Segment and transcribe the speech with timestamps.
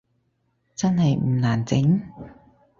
[0.75, 2.01] 真係唔難整？